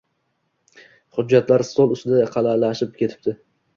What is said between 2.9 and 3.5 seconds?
ketibdi